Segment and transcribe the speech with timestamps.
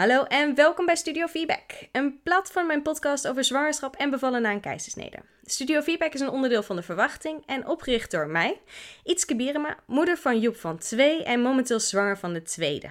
[0.00, 4.50] Hallo en welkom bij Studio Feedback, een platform mijn podcast over zwangerschap en bevallen na
[4.52, 5.18] een keizersnede.
[5.44, 8.60] Studio Feedback is een onderdeel van de verwachting en opgericht door mij,
[9.04, 12.88] Ietske Bierema, moeder van Joep van 2 en momenteel zwanger van de tweede.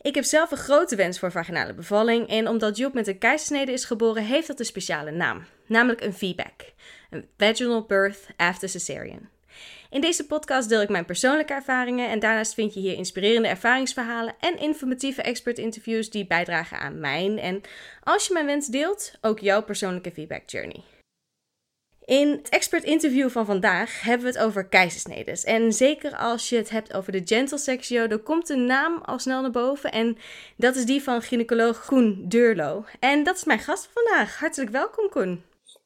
[0.00, 3.72] Ik heb zelf een grote wens voor vaginale bevalling en omdat Joep met een keizersnede
[3.72, 6.72] is geboren, heeft dat een speciale naam, namelijk een feedback,
[7.10, 9.33] een vaginal birth after cesarean.
[9.94, 14.34] In deze podcast deel ik mijn persoonlijke ervaringen en daarnaast vind je hier inspirerende ervaringsverhalen
[14.40, 17.60] en informatieve expert-interviews die bijdragen aan mijn en,
[18.02, 20.82] als je mijn wens deelt, ook jouw persoonlijke feedback journey.
[22.04, 25.44] In het expert-interview van vandaag hebben we het over keizersnedes.
[25.44, 29.18] En zeker als je het hebt over de gentle sectio, dan komt de naam al
[29.18, 29.92] snel naar boven.
[29.92, 30.16] En
[30.56, 32.84] dat is die van gynaecoloog Koen Deurlo.
[33.00, 34.38] En dat is mijn gast vandaag.
[34.38, 35.42] Hartelijk welkom, Koen.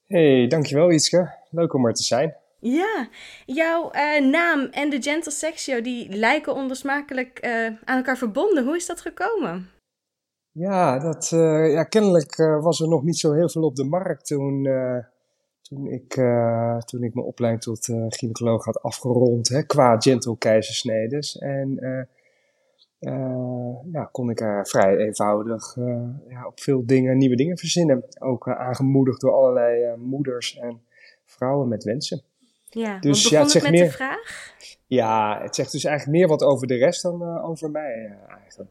[0.06, 1.34] Hey, dankjewel Ietske.
[1.50, 2.36] Leuk om er te zijn.
[2.60, 3.08] Ja,
[3.46, 8.64] jouw uh, naam en de Gentle Sexio die lijken onlosmakelijk uh, aan elkaar verbonden.
[8.64, 9.70] Hoe is dat gekomen?
[10.50, 14.26] Ja, dat, uh, ja kennelijk was er nog niet zo heel veel op de markt
[14.26, 14.68] toen,
[15.62, 16.14] toen, ik,
[16.84, 21.38] toen ik mijn opleiding tot gynaecoloog had afgerond hè, qua gentle keizersnedes.
[21.38, 21.78] En
[23.92, 25.76] ja, kon ik vrij eenvoudig
[26.28, 28.04] ja, op veel dingen, nieuwe dingen verzinnen.
[28.18, 30.80] Ook aangemoedigd door allerlei moeders en
[31.24, 32.22] vrouwen met wensen.
[32.70, 34.54] Ja, dus ja, het zegt met meer, de vraag?
[34.86, 38.34] Ja, het zegt dus eigenlijk meer wat over de rest dan uh, over mij uh,
[38.34, 38.70] eigenlijk.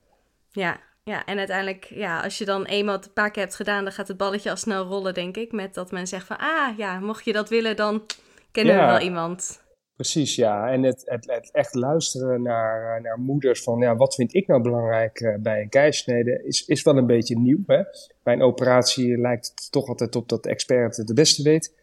[0.52, 3.84] Ja, ja, en uiteindelijk, ja, als je dan eenmaal het een paar keer hebt gedaan,
[3.84, 5.52] dan gaat het balletje al snel rollen, denk ik.
[5.52, 8.06] Met dat men zegt van, ah ja, mocht je dat willen, dan
[8.52, 9.66] kennen ja, we wel iemand.
[9.96, 10.72] Precies, ja.
[10.72, 14.48] En het, het, het, echt luisteren naar, eh, naar moeders van, ja, wat vind ik
[14.48, 17.64] nou belangrijk uh, bij een keizersnede, is, is wel een beetje nieuw.
[17.68, 17.84] Hè?
[18.24, 21.74] Bij een operatie lijkt het toch altijd op dat de expert het de beste weet.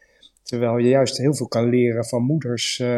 [0.45, 2.89] Terwijl je juist heel veel kan leren van moeders uh,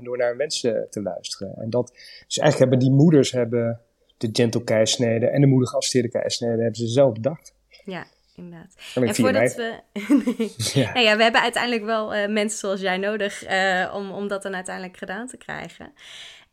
[0.00, 1.56] door naar mensen te luisteren.
[1.56, 1.90] En dat,
[2.26, 3.80] dus eigenlijk hebben die moeders hebben
[4.16, 7.54] de gentle keisnede en de moeder geassisteerde keisnede hebben ze zelf bedacht.
[7.84, 8.74] Ja, inderdaad.
[8.94, 9.80] En, voordat we.
[10.80, 10.92] ja.
[10.92, 13.44] Nou ja, we hebben uiteindelijk wel uh, mensen zoals jij nodig
[13.92, 15.92] om, om dat dan uiteindelijk gedaan te krijgen.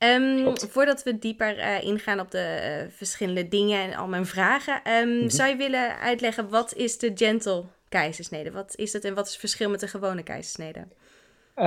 [0.03, 5.08] Um, voordat we dieper uh, ingaan op de verschillende dingen en al mijn vragen, um,
[5.08, 5.30] mm -hmm.
[5.30, 8.52] zou je willen uitleggen wat is de gentle keizersnede?
[8.52, 10.79] Wat is het en wat is het verschil met de gewone keizersnede?
[11.56, 11.66] Uh,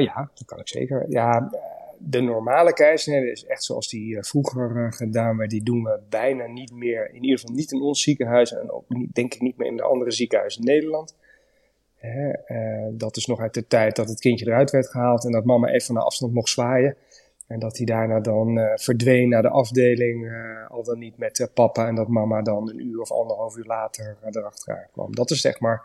[0.00, 1.04] ja, dat kan ik zeker.
[1.08, 1.50] Ja,
[1.98, 5.50] de normale keizersnede is echt zoals die uh, vroeger uh, gedaan werd.
[5.50, 7.08] Die doen we bijna niet meer.
[7.14, 9.76] In ieder geval niet in ons ziekenhuis en ook niet, denk ik niet meer in
[9.76, 11.16] de andere ziekenhuizen in Nederland.
[11.96, 12.32] Hè,
[12.96, 15.68] dat is nog uit de tijd dat het kindje eruit werd gehaald en dat mama
[15.68, 16.96] even de afstand mocht zwaaien.
[17.48, 21.38] En dat hij daarna dan uh, verdween naar de afdeling, uh, al dan niet met
[21.38, 21.86] uh, papa.
[21.86, 25.14] En dat mama dan een uur of anderhalf uur later erachteraan kwam.
[25.14, 25.82] Dat is zeg maar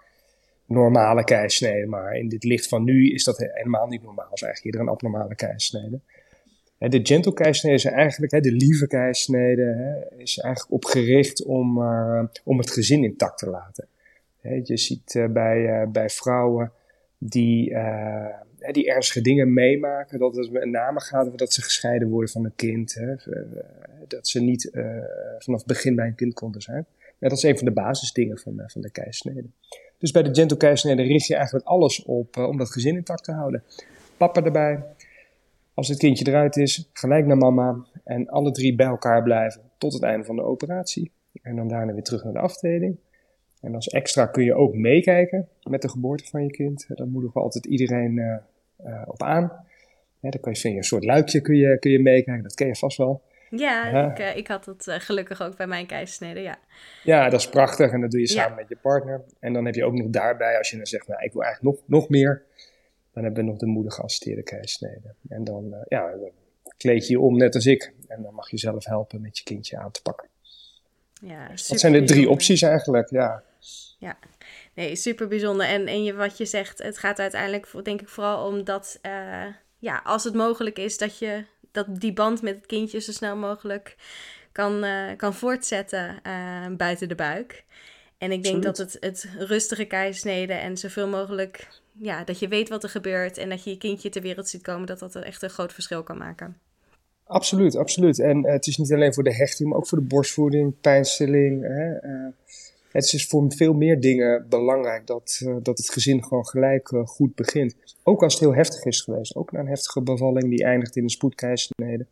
[0.66, 1.86] normale keisnede.
[1.86, 4.30] Maar in dit licht van nu is dat helemaal niet normaal.
[4.34, 6.00] is eigenlijk ieder een abnormale keisnede.
[6.78, 11.78] De gentle keisnede is eigenlijk, hè, de lieve keisnede, hè, is eigenlijk opgericht om,
[12.44, 13.88] om het gezin intact te laten.
[14.42, 16.72] Hè, je ziet bij, bij vrouwen
[17.18, 17.76] die
[18.72, 20.20] die ernstige dingen meemaken.
[20.20, 22.94] Dat het met name gaat over dat ze gescheiden worden van een kind.
[22.94, 23.42] Hè, eh,
[24.08, 24.86] dat ze niet uh,
[25.38, 26.86] vanaf het begin bij een kind konden zijn.
[27.20, 29.48] Ja, dat is een van de basisdingen van, van de keisnede.
[29.98, 33.32] Dus bij de gentle keisnede richt je eigenlijk alles op om dat gezin intact te
[33.32, 33.64] houden.
[34.18, 34.84] Papa erbij.
[35.74, 37.86] Als het kindje eruit is, gelijk naar mama.
[38.04, 41.12] En alle drie bij elkaar blijven tot het einde van de operatie.
[41.42, 42.98] En dan daarna weer terug naar de afdeling.
[43.62, 46.86] En als extra kun je ook meekijken met de geboorte van je kind.
[46.88, 48.42] Dan moedigen we altijd iedereen
[49.06, 49.66] op aan.
[50.20, 52.76] Ja, dan kun je, een soort luikje kun je, kun je meekijken, dat ken je
[52.76, 53.22] vast wel.
[53.50, 56.60] Ja, ik, uh, ik, had dat uh, gelukkig ook bij mijn keizersnede, ja.
[57.04, 59.22] Ja, dat is prachtig en dat doe je samen met je partner.
[59.40, 61.76] En dan heb je ook nog daarbij, als je dan zegt, nou, ik wil eigenlijk
[61.76, 62.44] nog, nog meer,
[63.14, 65.14] dan hebben we nog de moeder geassisteerde keizersnede.
[65.30, 66.32] En dan, ja, dan
[66.78, 67.94] kleed je je om net als ik.
[68.08, 70.28] En dan mag je zelf helpen met je kindje aan te pakken.
[71.22, 73.44] Ja, dat zijn de drie opties eigenlijk, ja.
[74.00, 74.18] Ja,
[74.74, 75.66] nee, super bijzonder.
[75.66, 79.46] En, en je, wat je zegt, het gaat uiteindelijk denk ik vooral om dat, uh,
[79.80, 83.36] ja, als het mogelijk is, dat je dat die band met het kindje zo snel
[83.36, 83.96] mogelijk
[84.52, 87.64] kan, uh, kan voortzetten uh, buiten de buik.
[88.18, 88.92] En ik denk Absoluut.
[88.92, 93.38] dat het, het rustige keisnede en zoveel mogelijk, ja, dat je weet wat er gebeurt
[93.38, 96.04] en dat je je kindje ter wereld ziet komen, dat dat echt een groot verschil
[96.04, 96.58] kan maken.
[97.24, 98.20] Absoluut, absoluut.
[98.20, 101.64] En het is niet alleen voor de hechting, maar ook voor de borstvoeding, pijnstilling.
[101.64, 101.92] Hè,
[102.94, 107.06] het is voor veel meer dingen belangrijk dat, uh, dat het gezin gewoon gelijk uh,
[107.06, 107.76] goed begint.
[108.04, 109.36] Ook als het heel heftig is geweest.
[109.36, 112.06] Ook na een heftige bevalling die eindigt in een spoedkeizersnede.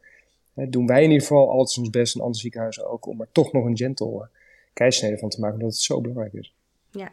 [0.54, 3.52] Doen wij in ieder geval altijd ons best, en andere ziekenhuizen ook, om er toch
[3.52, 4.30] nog een gentle
[4.74, 6.56] keizersnede van te maken, omdat het zo belangrijk is.
[6.92, 7.12] Ja,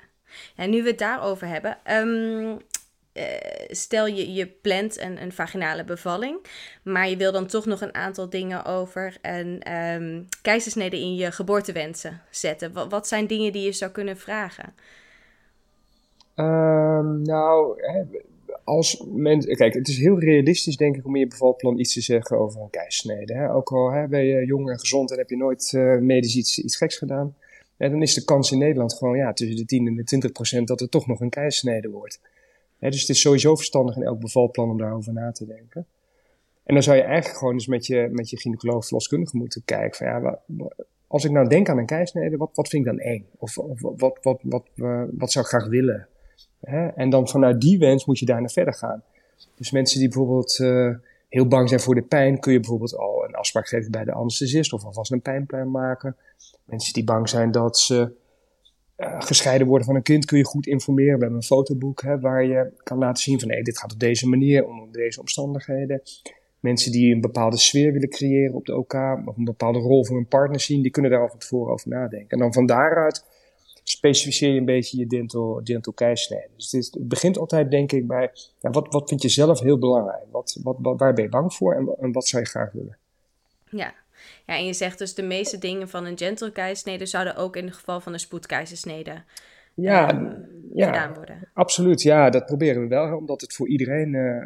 [0.57, 1.79] en nu we het daarover hebben.
[1.91, 2.59] Um,
[3.69, 6.47] stel je, je plant een, een vaginale bevalling,
[6.83, 11.33] maar je wil dan toch nog een aantal dingen over een um, keizersnede in je
[11.33, 12.73] geboortewensen zetten.
[12.73, 14.75] Wat, wat zijn dingen die je zou kunnen vragen?
[16.35, 17.81] Um, nou,
[18.69, 19.57] als mensen.
[19.57, 22.61] Kijk, het is heel realistisch, denk ik, om in je bevalplan iets te zeggen over
[22.61, 23.35] een keisnede.
[23.35, 23.53] Hè?
[23.53, 26.59] Ook al hè, ben je jong en gezond en heb je nooit uh, medisch iets,
[26.59, 27.35] iets geks gedaan.
[27.77, 30.69] Dan is de kans in Nederland gewoon ja, tussen de 10 en de 20 procent
[30.69, 32.21] dat er toch nog een keisnede wordt.
[32.79, 35.87] Dus het is sowieso verstandig in elk bevalplan om daarover na te denken.
[36.63, 39.97] En dan zou je eigenlijk gewoon eens met je, met je gynaecoloog verloskundige moeten kijken
[39.97, 40.39] van ja,
[41.07, 43.27] als ik nou denk aan een keisnede, wat, wat vind ik dan één?
[43.39, 44.65] Of, of wat, wat, wat, wat,
[45.11, 46.09] wat zou ik graag willen?
[46.95, 49.03] En dan vanuit die wens moet je daar naar verder gaan.
[49.55, 50.95] Dus mensen die bijvoorbeeld uh,
[51.29, 54.13] heel bang zijn voor de pijn, kun je bijvoorbeeld al een afspraak geven bij de
[54.13, 56.17] anesthesist of alvast een pijnplan maken.
[56.65, 58.13] Mensen die bang zijn dat ze
[58.99, 61.15] uh, gescheiden worden van een kind, kun je goed informeren.
[61.15, 63.99] We hebben een fotoboek hè, waar je kan laten zien van hey, dit gaat op
[63.99, 66.03] deze manier, onder deze omstandigheden.
[66.61, 70.17] Mensen die een bepaalde sfeer willen creëren op de OK, of een bepaalde rol voor
[70.17, 72.29] hun partner zien, die kunnen daar al van tevoren over nadenken.
[72.29, 73.25] En dan van daaruit
[73.83, 76.49] specificeer je een beetje je dental, dental keisnede.
[76.57, 78.31] Dus het, begint altijd, denk ik, bij
[78.61, 80.25] ja, wat, wat vind je zelf heel belangrijk?
[80.31, 82.97] Wat, wat, wat, waar ben je bang voor en, en wat zou je graag willen?
[83.71, 83.95] Ja.
[84.47, 87.65] Ja, en je zegt dus de meeste dingen van een gentle keisnede zouden ook in
[87.65, 89.23] het geval van een spoedkeizersnede
[89.75, 91.49] ja, um, ja, gedaan worden.
[91.53, 94.45] Absoluut, ja, dat proberen we wel, omdat het voor iedereen uh,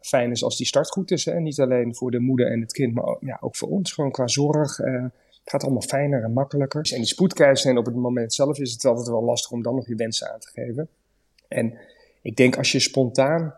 [0.00, 1.24] fijn is als die start goed is.
[1.24, 1.40] Hè?
[1.40, 4.10] Niet alleen voor de moeder en het kind, maar ook, ja, ook voor ons, gewoon
[4.10, 4.78] qua zorg.
[4.78, 6.88] Uh, het gaat allemaal fijner en makkelijker.
[6.92, 9.88] En die spoedkeizersnede op het moment zelf is het altijd wel lastig om dan nog
[9.88, 10.88] je wensen aan te geven.
[11.48, 11.78] En
[12.22, 13.54] ik denk als je spontaan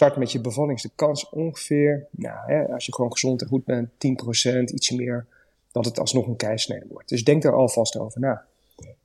[0.00, 3.48] start met je bevalling, is de kans ongeveer, nou, hè, als je gewoon gezond en
[3.48, 5.26] goed bent, 10%, ietsje meer,
[5.72, 7.08] dat het alsnog een keisnede wordt.
[7.08, 8.44] Dus denk daar alvast over na.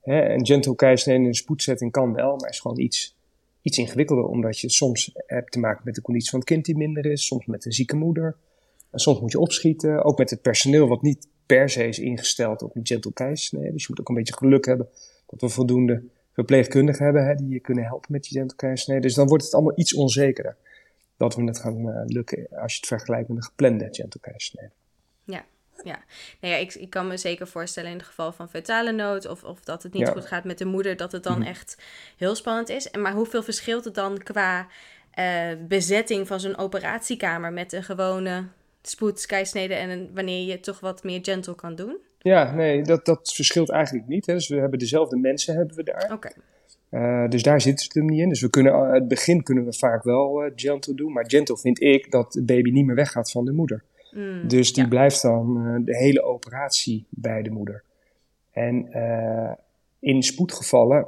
[0.00, 3.16] Hè, een gentle keisnede in een spoedzetting kan wel, maar is gewoon iets,
[3.62, 6.76] iets ingewikkelder, omdat je soms hebt te maken met de conditie van het kind die
[6.76, 8.36] minder is, soms met een zieke moeder.
[8.90, 12.62] En soms moet je opschieten, ook met het personeel wat niet per se is ingesteld
[12.62, 13.72] op een gentle keizersnede.
[13.72, 14.88] Dus je moet ook een beetje geluk hebben
[15.26, 16.02] dat we voldoende
[16.32, 19.00] verpleegkundigen hebben hè, die je kunnen helpen met die gentle keizersnede.
[19.00, 20.56] Dus dan wordt het allemaal iets onzekerder
[21.16, 24.70] dat we het gaan uh, lukken als je het vergelijkt met een geplande gentle keizersnede.
[25.24, 25.44] Ja,
[25.82, 26.04] ja.
[26.40, 29.44] Nou ja, ik, ik kan me zeker voorstellen in het geval van fetale nood of,
[29.44, 31.48] of dat het niet goed gaat met de moeder, dat het dan mhm.
[31.48, 31.82] echt
[32.16, 32.90] heel spannend is.
[32.90, 34.66] En maar hoeveel verschilt het dan qua
[35.18, 38.44] uh, bezetting van zo'n operatiekamer met een gewone
[38.82, 41.96] spoedkeisnede en wanneer je toch wat meer gentle kan doen?
[42.18, 44.26] Ja, nee, dat, dat verschilt eigenlijk niet.
[44.26, 44.34] Hè.
[44.34, 46.12] Dus we hebben dezelfde mensen hebben we daar.
[46.12, 46.30] Oké.
[46.90, 48.28] Uh, dus daar zit het hem niet in.
[48.28, 51.12] Dus we kunnen, het begin kunnen we vaak wel uh, gentle doen.
[51.12, 53.82] Maar gentle vind ik dat de baby niet meer weggaat van de moeder.
[54.12, 57.82] Mm, dus die blijft dan de hele operatie bij de moeder.
[58.50, 58.88] En
[59.98, 61.06] in spoedgevallen,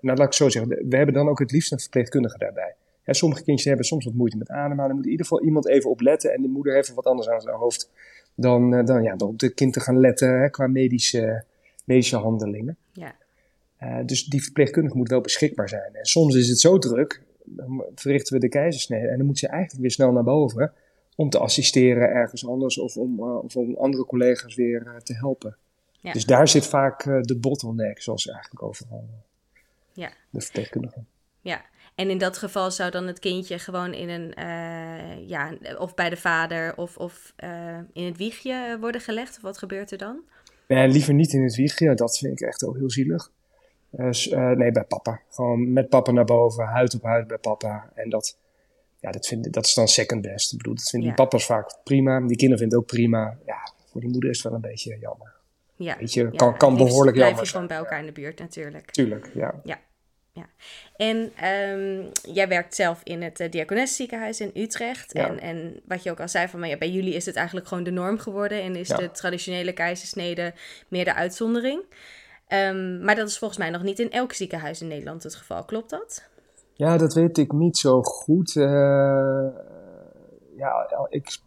[0.00, 2.74] nou laat ik zo zeggen, we hebben dan ook het liefst een verpleegkundige daarbij.
[3.04, 4.86] Ja, sommige kindjes hebben soms wat moeite met ademen.
[4.86, 6.32] Dan moet in ieder geval iemand even opletten.
[6.34, 7.90] En de moeder heeft wat anders aan zijn hoofd
[8.34, 11.44] dan, dan, ja, dan op de kind te gaan letten hè, qua medische,
[11.84, 12.76] medische handelingen.
[12.92, 13.14] Ja.
[13.84, 15.94] Uh, dus die verpleegkundige moet wel beschikbaar zijn.
[15.94, 19.08] En soms is het zo druk, dan verrichten we de keizersnede.
[19.08, 20.72] En dan moet ze eigenlijk weer snel naar boven
[21.16, 25.56] om te assisteren ergens anders of om, uh, of om andere collega's weer te helpen.
[26.00, 26.12] Ja.
[26.12, 29.08] Dus daar zit vaak de bottleneck, zoals eigenlijk overal.
[29.92, 30.12] Ja.
[30.30, 31.04] De verpleegkundige.
[31.40, 31.64] Ja,
[31.94, 36.10] en in dat geval zou dan het kindje gewoon in een, uh, ja, of bij
[36.10, 39.36] de vader of, of uh, in het wiegje worden gelegd?
[39.36, 40.20] Of wat gebeurt er dan?
[40.68, 41.94] Nee, liever niet in het wiegje.
[41.94, 43.30] Dat vind ik echt ook heel zielig.
[43.96, 45.20] Uh, nee, bij papa.
[45.30, 47.90] Gewoon met papa naar boven, huid op huid bij papa.
[47.94, 48.38] En dat,
[49.00, 50.52] ja, dat, vind, dat is dan second best.
[50.52, 51.14] Ik bedoel, dat vinden ja.
[51.14, 52.20] die papa's vaak prima.
[52.20, 53.36] Die kinderen vinden het ook prima.
[53.46, 55.32] Ja, voor die moeder is het wel een beetje jammer.
[55.76, 58.38] Ja, Weet je, kan, kan behoorlijk jammer blijf je gewoon bij elkaar in de buurt
[58.38, 58.90] natuurlijk.
[58.90, 59.60] Tuurlijk, ja.
[59.64, 59.80] Ja,
[60.32, 60.46] ja.
[60.96, 61.16] En
[61.48, 65.12] um, jij werkt zelf in het uh, Diakones ziekenhuis in Utrecht.
[65.12, 65.28] Ja.
[65.28, 67.68] En, en wat je ook al zei, van, maar ja, bij jullie is het eigenlijk
[67.68, 68.62] gewoon de norm geworden.
[68.62, 68.96] En is ja.
[68.96, 70.54] de traditionele keizersnede
[70.88, 71.82] meer de uitzondering.
[72.54, 75.64] Um, maar dat is volgens mij nog niet in elk ziekenhuis in Nederland het geval.
[75.64, 76.28] Klopt dat?
[76.72, 78.54] Ja, dat weet ik niet zo goed.
[78.54, 78.64] Uh,
[80.56, 81.38] ja, ik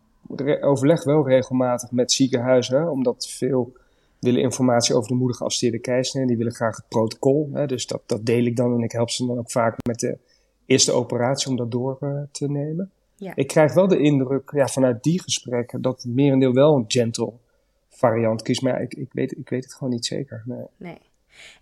[0.62, 3.74] overleg wel regelmatig met ziekenhuizen, omdat veel
[4.20, 6.28] willen informatie over de moeder geassisteerde keizersnede.
[6.28, 7.50] Die willen graag het protocol.
[7.54, 10.00] Hè, dus dat, dat deel ik dan en ik help ze dan ook vaak met
[10.00, 10.18] de
[10.66, 12.92] eerste operatie om dat door uh, te nemen.
[13.16, 13.32] Ja.
[13.36, 17.34] Ik krijg wel de indruk ja, vanuit die gesprekken dat het merendeel wel een gentle
[17.98, 18.62] variant kiest.
[18.62, 20.44] Maar ik, ik, weet, ik weet het gewoon niet zeker.
[20.46, 20.66] Nee.
[20.78, 20.98] nee.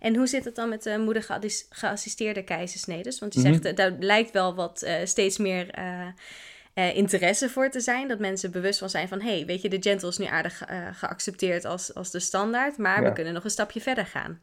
[0.00, 3.18] En hoe zit het dan met de moeder geassisteerde keizersnedes?
[3.18, 3.74] Want je zegt, mm -hmm.
[3.74, 5.78] daar lijkt wel wat uh, steeds meer...
[5.78, 6.06] Uh,
[6.74, 8.08] uh, interesse voor te zijn.
[8.08, 9.20] Dat mensen bewust van zijn van...
[9.20, 10.62] hé, hey, weet je, de gentle is nu aardig
[10.92, 12.78] geaccepteerd als, als de standaard...
[12.78, 13.08] maar ja.
[13.08, 14.40] we kunnen nog een stapje verder gaan.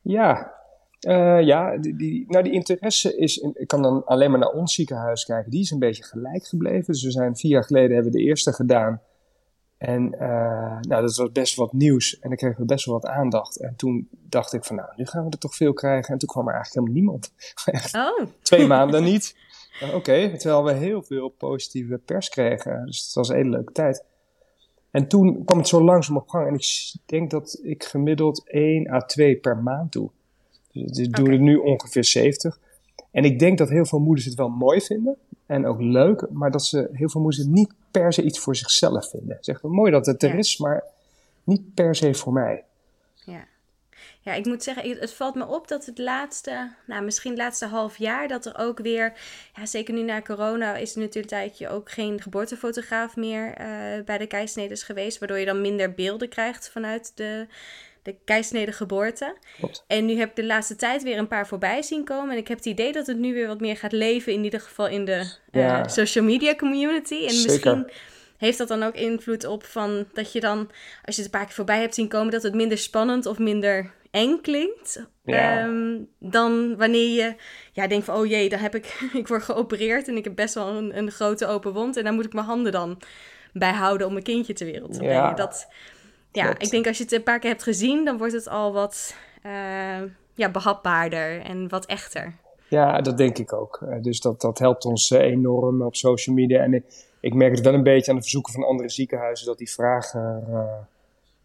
[0.00, 0.60] Ja,
[1.08, 4.74] Uh, ja, die, die, nou die interesse is, ik kan dan alleen maar naar ons
[4.74, 6.92] ziekenhuis kijken, die is een beetje gelijk gebleven.
[6.92, 9.00] Dus we zijn vier jaar geleden hebben we de eerste gedaan.
[9.82, 10.20] En uh,
[10.80, 13.56] nou, dat was best wat nieuws en dan kregen we best wel wat aandacht.
[13.56, 16.12] En toen dacht ik van nou, nu gaan we er toch veel krijgen.
[16.12, 17.32] En toen kwam er eigenlijk helemaal niemand.
[17.64, 18.26] Echt oh.
[18.42, 19.36] twee maanden niet.
[19.82, 22.86] Oké, okay, terwijl we heel veel positieve pers kregen.
[22.86, 24.04] Dus het was een hele leuke tijd.
[24.90, 26.46] En toen kwam het zo langzaam op gang.
[26.46, 30.10] En ik denk dat ik gemiddeld 1 à 2 per maand doe.
[30.72, 32.58] Dus ik doe er nu ongeveer 70.
[33.10, 35.16] En ik denk dat heel veel moeders het wel mooi vinden.
[35.52, 36.26] En ook leuk.
[36.30, 39.38] Maar dat ze heel veel moeders het niet per se iets voor zichzelf vinden.
[39.40, 40.84] Zeg, mooi dat het er is, maar
[41.44, 42.64] niet per se voor mij.
[43.24, 43.44] Ja.
[44.20, 47.66] Ja, ik moet zeggen, het valt me op dat het laatste, nou misschien het laatste
[47.66, 49.12] half jaar, dat er ook weer,
[49.56, 54.04] ja, zeker nu na corona, is er natuurlijk een tijdje ook geen geboortefotograaf meer uh,
[54.04, 57.46] bij de keisneders geweest, waardoor je dan minder beelden krijgt vanuit de,
[58.02, 59.36] de keisnede geboorte.
[59.58, 59.84] Klopt.
[59.86, 62.30] En nu heb ik de laatste tijd weer een paar voorbij zien komen.
[62.30, 64.60] En ik heb het idee dat het nu weer wat meer gaat leven, in ieder
[64.60, 67.24] geval in de uh, social media community.
[67.24, 67.50] En Zeker.
[67.50, 67.90] misschien
[68.36, 70.58] heeft dat dan ook invloed op van dat je dan,
[71.04, 73.38] als je het een paar keer voorbij hebt zien komen, dat het minder spannend of
[73.38, 75.06] minder eng klinkt.
[75.24, 77.34] Ehm, dan wanneer je
[77.72, 80.54] ja, denkt van, oh jee, dan heb ik, ik word geopereerd en ik heb best
[80.54, 81.96] wel een, een grote open wond.
[81.96, 83.02] En daar moet ik mijn handen dan
[83.52, 85.36] bij houden om mijn kindje ter wereld te brengen.
[85.36, 85.68] Dat,
[86.32, 88.72] ja, ik denk als je het een paar keer hebt gezien, dan wordt het al
[88.72, 89.14] wat
[89.46, 90.02] uh,
[90.34, 92.34] ja, behapbaarder en wat echter.
[92.68, 93.82] Ja, dat denk ik ook.
[93.88, 96.62] Eh, dus dat, dat helpt ons eh, enorm op social media.
[96.62, 96.84] En ik,
[97.20, 100.10] ik merk het wel een beetje aan de verzoeken van andere ziekenhuizen dat die vraag,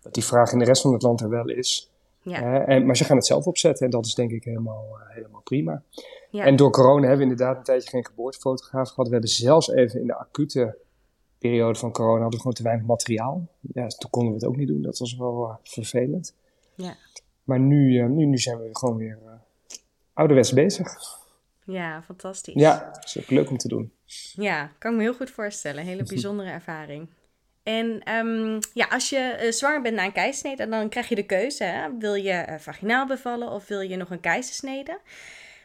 [0.01, 1.89] dat die vraag in de rest van het land er wel is.
[2.21, 2.65] Ja.
[2.65, 5.81] en, maar ze gaan het zelf opzetten en dat is denk ik helemaal, helemaal prima.
[6.29, 6.45] Ja.
[6.45, 9.05] En door corona hebben we inderdaad een tijdje geen geboortefotograaf gehad.
[9.05, 10.77] We hebben zelfs even in de acute
[11.37, 13.47] periode van corona hadden we gewoon te weinig materiaal.
[13.73, 14.81] Ja, toen konden we het ook niet doen.
[14.81, 16.35] Dat was wel uh, vervelend.
[16.75, 16.95] Ja.
[17.43, 19.31] Maar nu, uh, nu, nu zijn we gewoon weer uh,
[20.13, 20.97] ouderwets bezig.
[21.65, 22.53] Ja, fantastisch.
[22.53, 23.91] Ja, dat is ook leuk om te doen.
[24.35, 25.83] Ja, kan ik me heel goed voorstellen.
[25.83, 27.09] Hele bijzondere ervaring.
[27.63, 31.63] En um, ja, als je zwanger bent na een keizersnede, dan krijg je de keuze.
[31.63, 31.97] Hè?
[31.97, 34.99] Wil je vaginaal bevallen of wil je nog een keizersnede?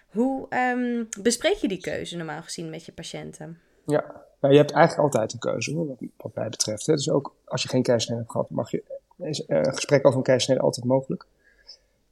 [0.08, 3.60] Hoe um, bespreek je die keuze normaal gezien met je patiënten?
[3.86, 6.86] Ja, je hebt eigenlijk altijd een keuze, wat, mij betreft.
[6.86, 6.94] Hè.
[6.94, 8.82] Dus ook als je geen keizersnede hebt gehad, mag je,
[9.16, 11.26] eh, een gesprek over een keizersnede altijd mogelijk.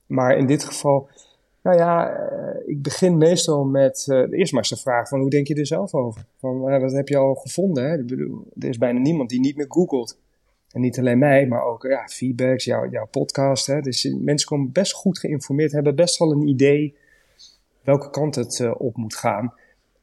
[0.06, 1.08] Maar in dit geval,
[1.62, 5.30] nou ja, uh, ik begin meestal met uh, eerst maar eens de vraag van hoe
[5.30, 6.24] denk je er zelf over?
[6.38, 7.84] Van, wat heb je al gevonden?
[7.84, 7.98] Hè?
[7.98, 10.18] Ik bedoel, er is bijna niemand die niet meer googelt.
[10.70, 13.66] En niet alleen mij, maar ook ja, feedbacks, jouw, jouw podcast.
[13.66, 13.80] Hè?
[13.80, 16.96] Dus mensen komen best goed geïnformeerd, hebben best wel een idee
[17.82, 19.54] welke kant het op moet gaan.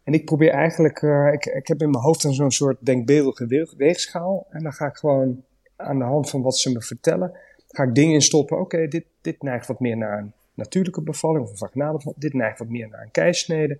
[0.07, 4.47] En ik probeer eigenlijk, uh, ik, ik heb in mijn hoofd zo'n soort denkbeeldige weegschaal.
[4.49, 5.43] En dan ga ik gewoon
[5.75, 7.31] aan de hand van wat ze me vertellen,
[7.67, 8.59] ga ik dingen instoppen.
[8.59, 12.13] Oké, dit, dit neigt wat meer naar een natuurlijke bevalling of een vaginale.
[12.15, 13.79] Dit neigt wat meer naar een keisnede.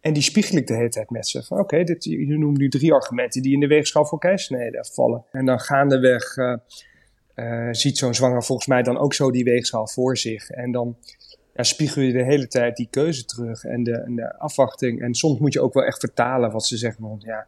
[0.00, 1.42] En die spiegel ik de hele tijd met ze.
[1.42, 5.24] Van oké, okay, je noemt nu drie argumenten die in de weegschaal voor keisnede vallen.
[5.32, 6.56] En dan gaandeweg uh,
[7.34, 10.50] uh, ziet zo'n zwanger volgens mij dan ook zo die weegschaal voor zich.
[10.50, 10.96] En dan
[11.56, 15.02] ja, spiegel je de hele tijd die keuze terug en de, en de afwachting.
[15.02, 17.08] En soms moet je ook wel echt vertalen wat ze zeggen.
[17.08, 17.46] Want ja,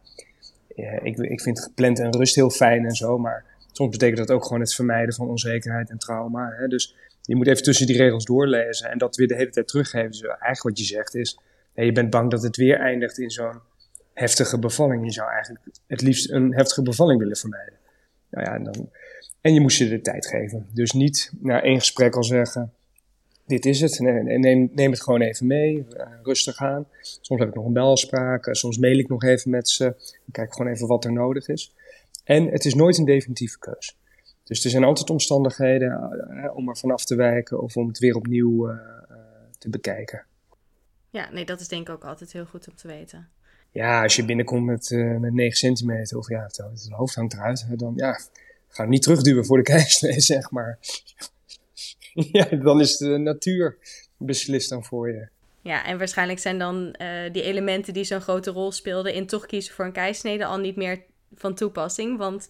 [1.03, 3.17] ik, ik vind gepland en rust heel fijn en zo.
[3.17, 6.53] Maar soms betekent dat ook gewoon het vermijden van onzekerheid en trauma.
[6.57, 6.67] Hè?
[6.67, 10.11] Dus je moet even tussen die regels doorlezen en dat weer de hele tijd teruggeven.
[10.11, 11.39] Dus eigenlijk wat je zegt is,
[11.73, 13.59] je bent bang dat het weer eindigt in zo'n
[14.13, 15.05] heftige bevalling.
[15.05, 17.73] Je zou eigenlijk het liefst een heftige bevalling willen vermijden.
[18.29, 18.89] Nou ja, en, dan,
[19.41, 20.67] en je moest je de tijd geven.
[20.73, 22.73] Dus niet na één gesprek al zeggen,
[23.49, 23.99] dit is het.
[23.99, 26.87] Neem, neem het gewoon even mee, uh, rustig aan.
[27.01, 29.83] Soms heb ik nog een belafspraak, uh, soms mail ik nog even met ze.
[29.83, 31.75] Dan kijk ik gewoon even wat er nodig is.
[32.23, 33.97] En het is nooit een definitieve keus.
[34.43, 35.89] Dus er zijn altijd omstandigheden
[36.31, 38.77] uh, om er vanaf te wijken of om het weer opnieuw
[39.57, 40.25] te bekijken.
[41.09, 43.27] Ja, nee, dat is denk ik ook altijd heel goed om te weten.
[43.71, 44.89] Ja, als je binnenkomt met,
[45.19, 48.19] met 9 centimeter of ja, het, hoofd hangt eruit, dan ja,
[48.67, 50.79] ga hem niet terugduwen voor de keizersnee, zeg maar.
[52.31, 53.77] ja, dan is de natuur
[54.17, 55.27] beslist dan voor je.
[55.61, 59.45] Ja, en waarschijnlijk zijn dan uh, die elementen die zo'n grote rol speelden in toch
[59.45, 62.17] kiezen voor een keisnede al niet meer van toepassing.
[62.17, 62.47] Want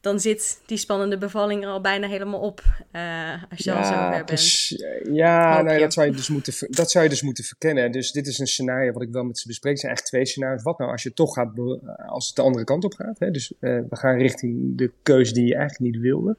[0.00, 2.62] dan zit die spannende bevalling er al bijna helemaal op.
[2.92, 4.68] Uh, als je ja, al zover bent.
[5.16, 7.92] Ja, nou dat, zou je dus moeten, dat zou je dus moeten verkennen.
[7.92, 9.72] Dus dit is een scenario wat ik wel met ze bespreek.
[9.72, 10.62] Het zijn eigenlijk twee scenario's.
[10.62, 11.52] Wat nou als je toch gaat,
[12.06, 13.18] als het de andere kant op gaat?
[13.18, 13.30] Hè?
[13.30, 16.36] Dus uh, we gaan richting de keuze die je eigenlijk niet wilde.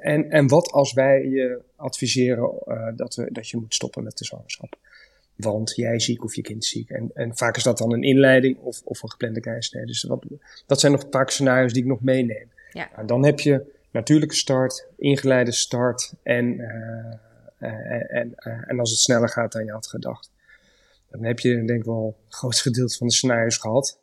[0.00, 4.18] En, en wat als wij je adviseren uh, dat, we, dat je moet stoppen met
[4.18, 4.76] de zwangerschap?
[5.36, 6.90] Want jij ziek of je kind ziek.
[6.90, 9.86] En, en vaak is dat dan een inleiding of, of een geplande keizersnede.
[9.86, 10.24] Dus wat,
[10.66, 12.50] dat zijn nog een paar scenario's die ik nog meeneem.
[12.72, 12.96] Ja.
[12.96, 17.14] En dan heb je natuurlijke start, ingeleide start en uh,
[17.58, 20.30] en, en, en als het sneller gaat dan je had gedacht.
[21.10, 23.98] Dan heb je denk ik wel het grootste gedeelte van de scenario's gehad.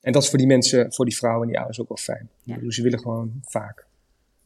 [0.00, 2.28] En dat is voor die mensen, voor die vrouwen en die ouders ook wel fijn.
[2.42, 2.56] Ja.
[2.56, 3.86] Dus ze willen gewoon vaak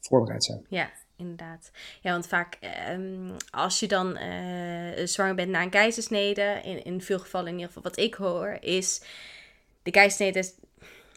[0.09, 0.67] voorbereid zijn.
[0.69, 1.71] Ja, inderdaad.
[2.01, 2.59] Ja, want vaak
[2.91, 7.55] um, als je dan uh, zwanger bent na een keizersnede, in, in veel gevallen in
[7.55, 9.03] ieder geval wat ik hoor, is
[9.83, 10.53] de keizersnede.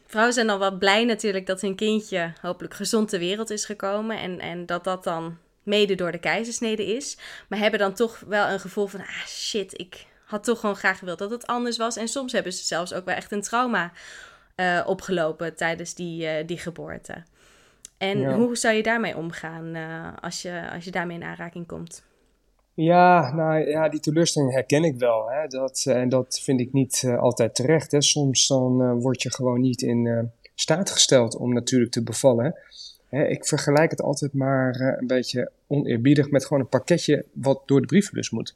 [0.06, 4.20] Vrouwen zijn dan wel blij natuurlijk dat hun kindje hopelijk gezond ter wereld is gekomen.
[4.20, 7.18] En, en dat dat dan mede door de keizersnede is.
[7.50, 10.98] Maar hebben dan toch wel een gevoel van, ah shit, ik had toch gewoon graag
[11.00, 11.96] gewild dat het anders was.
[11.96, 13.92] En soms hebben ze zelfs ook wel echt een trauma
[14.56, 17.24] uh, opgelopen tijdens die, uh, die geboorte.
[17.98, 22.04] En hoe zou je daarmee omgaan uh, als, je, als je daarmee in aanraking komt?
[22.74, 25.30] Ja, nou ja, die teleurstelling herken ik wel.
[25.30, 25.48] Hè.
[25.48, 27.92] Dat, en dat vind ik niet altijd terecht.
[27.92, 28.02] Hè.
[28.02, 32.56] Soms dan word je gewoon niet in staat gesteld om natuurlijk te bevallen.
[33.10, 33.28] Hè.
[33.28, 37.88] Ik vergelijk het altijd maar een beetje oneerbiedig met gewoon een pakketje wat door de
[37.88, 38.56] brievenbus moet.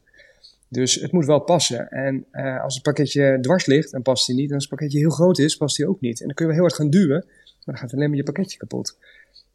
[0.71, 1.89] Dus het moet wel passen.
[1.89, 4.49] En uh, als het pakketje dwars ligt, dan past hij niet.
[4.49, 6.19] En als het pakketje heel groot is, past hij ook niet.
[6.19, 8.23] En dan kun je wel heel hard gaan duwen, maar dan gaat alleen maar je
[8.23, 8.97] pakketje kapot.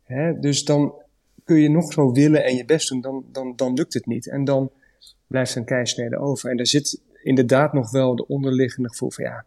[0.06, 0.38] Hè?
[0.40, 0.94] Dus dan
[1.44, 4.28] kun je nog zo willen en je best doen, dan, dan, dan lukt het niet.
[4.28, 4.70] En dan
[5.26, 6.50] blijft een keisnede over.
[6.50, 9.44] En er zit inderdaad nog wel de onderliggende gevoel van ja,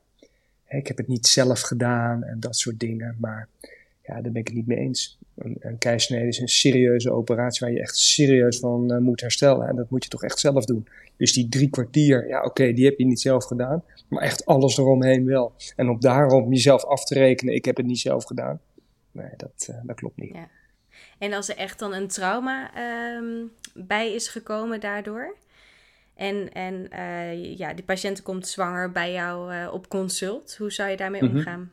[0.67, 3.15] ik heb het niet zelf gedaan en dat soort dingen.
[3.19, 3.47] Maar
[4.01, 5.17] ja, daar ben ik het niet mee eens.
[5.35, 9.67] Een, een keisnede is een serieuze operatie waar je echt serieus van uh, moet herstellen.
[9.67, 10.87] En dat moet je toch echt zelf doen.
[11.17, 13.83] Dus die drie kwartier, ja oké, die heb je niet zelf gedaan.
[14.07, 15.53] Maar echt alles eromheen wel.
[15.75, 18.59] En op daarom jezelf af te rekenen, ik heb het niet zelf gedaan.
[19.19, 20.33] Nee, dat, uh, dat klopt niet.
[20.33, 20.47] Ja.
[21.17, 22.71] En als er echt dan een trauma
[23.17, 25.35] um, bij is gekomen daardoor...
[26.15, 30.55] En, en uh, ja, die patiënt komt zwanger bij jou uh, op consult.
[30.57, 31.37] Hoe zou je daarmee mm -hmm.
[31.37, 31.71] omgaan?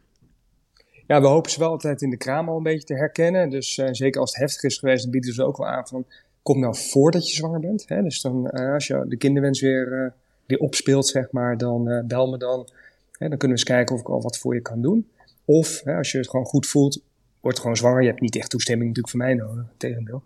[1.07, 3.51] Ja, we hopen ze wel altijd in de kraam al een beetje te herkennen.
[3.51, 6.07] Dus uh, zeker als het heftig is geweest, bieden ze ook wel aan van...
[6.43, 7.89] Kom nou voordat je zwanger bent.
[7.89, 8.03] Hè?
[8.03, 10.15] Dus dan, als je de kinderwens weer,
[10.47, 12.69] weer opspeelt, zeg maar, dan bel me dan.
[13.13, 13.29] Hè?
[13.29, 15.09] Dan kunnen we eens kijken of ik al wat voor je kan doen.
[15.45, 17.03] Of hè, als je het gewoon goed voelt,
[17.47, 18.03] word gewoon zwanger.
[18.03, 20.23] Je hebt niet echt toestemming natuurlijk van mij nodig, tegendeel.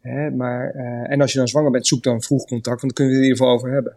[0.00, 0.30] Hè?
[0.30, 0.70] Maar,
[1.04, 3.26] en als je dan zwanger bent, zoek dan vroeg contact, want dan kunnen we het
[3.26, 3.96] in ieder geval over hebben.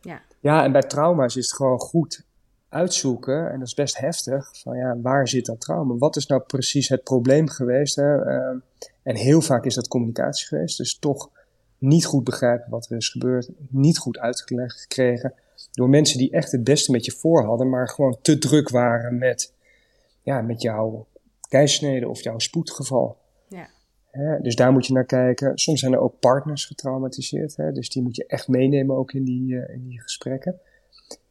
[0.00, 0.22] Ja.
[0.40, 2.26] ja, en bij trauma's is het gewoon goed
[2.68, 5.94] uitzoeken, en dat is best heftig, van ja, waar zit dat trauma?
[5.94, 7.96] Wat is nou precies het probleem geweest?
[7.96, 8.26] Hè?
[8.26, 8.60] Uh,
[9.02, 11.30] en heel vaak is dat communicatie geweest, dus toch
[11.78, 15.34] niet goed begrijpen wat er is gebeurd, niet goed uitgelegd gekregen
[15.72, 19.18] door mensen die echt het beste met je voor hadden, maar gewoon te druk waren
[19.18, 19.52] met,
[20.22, 21.06] ja, met jouw
[21.48, 23.18] keisnede of jouw spoedgeval.
[23.48, 23.68] Ja.
[24.10, 24.40] Hè?
[24.40, 25.58] Dus daar moet je naar kijken.
[25.58, 27.72] Soms zijn er ook partners getraumatiseerd, hè?
[27.72, 30.60] dus die moet je echt meenemen ook in die, uh, in die gesprekken.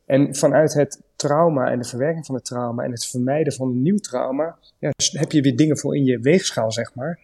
[0.05, 3.81] En vanuit het trauma en de verwerking van het trauma en het vermijden van een
[3.81, 7.19] nieuw trauma, ja, heb je weer dingen voor in je weegschaal, zeg maar,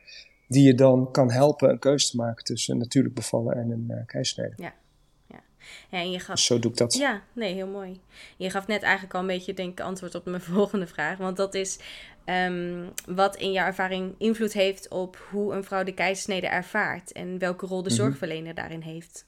[0.47, 4.05] die je dan kan helpen een keuze te maken tussen natuurlijk bevallen en een uh,
[4.05, 4.53] keizersnede.
[4.55, 4.73] Ja.
[5.27, 5.43] Ja.
[5.89, 6.39] ja, en je gaf...
[6.39, 6.93] Zo doe ik dat.
[6.93, 8.01] Ja, nee, heel mooi.
[8.37, 11.17] Je gaf net eigenlijk al een beetje, denk ik, antwoord op mijn volgende vraag.
[11.17, 11.79] Want dat is
[12.25, 17.11] um, wat in jouw ervaring invloed heeft op hoe een vrouw de keizersnede ervaart.
[17.11, 17.97] En welke rol de -hmm.
[17.97, 19.25] zorgverlener daarin heeft.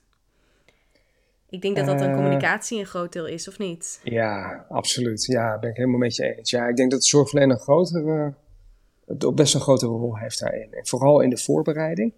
[1.50, 4.00] Ik denk dat dat een communicatie een groot deel is, of niet?
[4.04, 5.26] Ja, absoluut.
[5.26, 6.50] Ja, ben ik helemaal met je eens.
[6.50, 8.34] Ja, ik denk dat de zorgverlener een grotere,
[9.34, 10.74] best een grotere rol heeft daarin.
[10.74, 12.14] En vooral in de voorbereiding.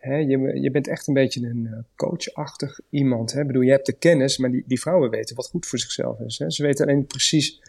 [0.00, 3.32] Je, je bent echt een beetje een coachachtig iemand.
[3.32, 3.40] Hè?
[3.40, 6.20] Ik bedoel, je hebt de kennis, maar die, die vrouwen weten wat goed voor zichzelf
[6.20, 6.38] is.
[6.38, 6.50] Hè?
[6.50, 7.62] Ze weten alleen precies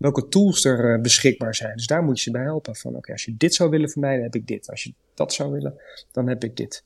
[0.00, 1.76] welke tools er uh, beschikbaar zijn.
[1.76, 2.76] Dus daar moet je ze bij helpen.
[2.76, 4.70] Van oké, okay, als je dit zou willen vermijden, heb ik dit.
[4.70, 5.80] Als je dat zou willen,
[6.12, 6.84] dan heb ik dit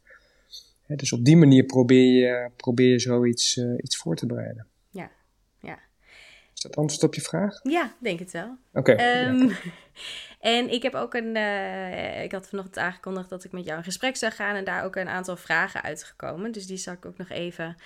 [0.87, 4.67] dus op die manier probeer je, probeer je zoiets uh, iets voor te bereiden.
[4.91, 5.11] Ja,
[5.61, 5.79] ja.
[6.55, 7.61] Is dat antwoord op je vraag?
[7.63, 8.57] Ja, denk het wel.
[8.73, 8.91] Oké.
[8.93, 9.55] Okay, um, ja.
[10.41, 11.37] En ik heb ook een.
[11.37, 14.57] Uh, ik had vanochtend aangekondigd dat ik met jou in gesprek zou gaan.
[14.57, 16.53] En daar ook een aantal vragen uitgekomen.
[16.53, 17.77] Dus die zal ik ook nog even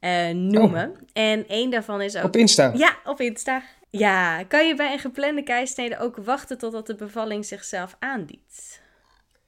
[0.00, 0.90] uh, noemen.
[0.90, 0.96] Oh.
[1.12, 2.24] En één daarvan is ook.
[2.24, 2.72] Op Insta?
[2.74, 3.62] Ja, op Insta.
[3.98, 8.80] Ja, kan je bij een geplande keisnede ook wachten totdat de bevalling zichzelf aandient?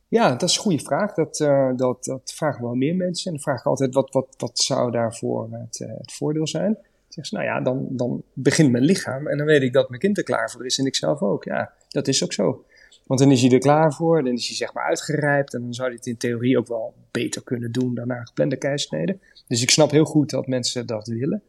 [0.09, 1.15] Ja, dat is een goede vraag.
[1.15, 3.27] Dat, uh, dat, dat vragen wel meer mensen.
[3.27, 6.79] En dan vraag ik altijd, wat, wat, wat zou daarvoor het, uh, het voordeel zijn?
[7.09, 10.01] Zeggen ze, nou ja, dan, dan begint mijn lichaam en dan weet ik dat mijn
[10.01, 11.45] kind er klaar voor is en ik zelf ook.
[11.45, 12.65] Ja, dat is ook zo.
[13.07, 15.75] Want dan is hij er klaar voor, dan is hij zeg maar uitgerijpt en dan
[15.75, 19.19] zou hij het in theorie ook wel beter kunnen doen dan na een geplande keisnede.
[19.47, 21.43] Dus ik snap heel goed dat mensen dat willen.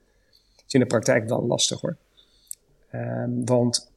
[0.56, 1.98] Het is in de praktijk wel lastig hoor.
[2.93, 3.91] Um, want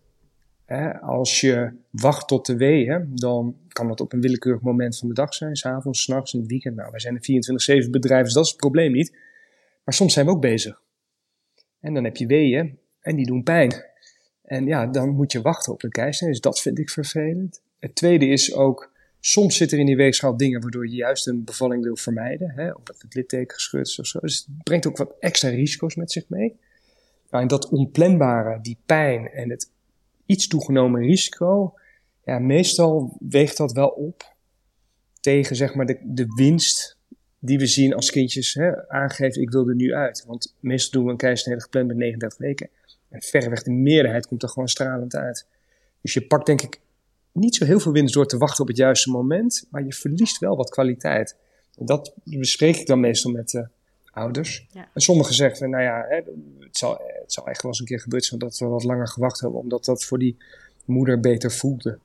[1.00, 5.14] als je wacht tot de weeën, dan kan dat op een willekeurig moment van de
[5.14, 6.76] dag zijn, s'avonds, s'nachts, in het weekend.
[6.76, 9.16] Nou, wij zijn een 24-7 bedrijf, dus dat is het probleem niet.
[9.84, 10.82] Maar soms zijn we ook bezig.
[11.80, 13.84] En dan heb je weeën en die doen pijn.
[14.42, 17.62] En ja, dan moet je wachten op de keizer, dus dat vind ik vervelend.
[17.78, 21.44] Het tweede is ook Soms zitten er in die weegschaal dingen waardoor je juist een
[21.44, 22.50] bevalling wil vermijden.
[22.50, 24.20] Hè, omdat het litteken gescheurd is of zo.
[24.20, 26.58] Dus het brengt ook wat extra risico's met zich mee.
[27.30, 29.70] Maar in dat onplanbare, die pijn en het
[30.26, 31.74] iets toegenomen risico,
[32.24, 34.34] ja, meestal weegt dat wel op
[35.20, 36.98] tegen zeg maar de, de winst
[37.38, 40.24] die we zien als kindjes hè, aangeven, ik wil er nu uit.
[40.26, 42.68] Want meestal doen we een keizersnede gepland met 39 weken.
[43.08, 45.46] En verreweg de meerderheid komt er gewoon stralend uit.
[46.00, 46.80] Dus je pakt denk ik
[47.32, 50.38] niet zo heel veel winst door te wachten op het juiste moment, maar je verliest
[50.38, 51.36] wel wat kwaliteit.
[51.76, 53.68] dat bespreek ik dan meestal met de
[54.10, 54.66] ouders.
[54.70, 54.88] Ja.
[54.94, 58.24] En sommigen zeggen, nou ja, het, zal, het zal echt wel eens een keer gebeurd
[58.24, 60.36] zijn dat we wat langer gewacht hebben, omdat dat voor die
[60.84, 61.98] moeder beter voelde.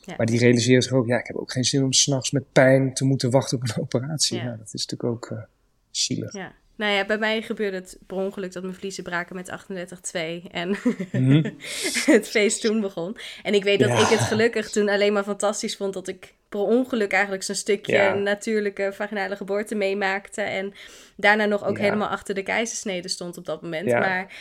[0.00, 0.14] Ja.
[0.16, 2.94] Maar die realiseren zich ook, ja, ik heb ook geen zin om s'nachts met pijn
[2.94, 4.38] te moeten wachten op een operatie.
[4.38, 4.56] Ja.
[4.56, 5.42] dat is natuurlijk ook uh,
[5.90, 6.32] zielig.
[6.32, 6.54] Ja.
[6.76, 10.76] Nou ja, bij mij gebeurde het per ongeluk dat mijn vliezen braken met 38,2 en
[11.12, 11.50] mhm.
[12.14, 13.16] het feest toen begon.
[13.42, 16.60] En ik weet dat ik het gelukkig toen alleen maar fantastisch vond dat ik per
[16.60, 20.42] ongeluk eigenlijk zo'n stukje natuurlijke vaginale geboorte meemaakte.
[20.42, 20.74] En
[21.16, 23.92] daarna nog ook helemaal achter de keizersnede stond op dat moment.
[23.92, 24.32] Maar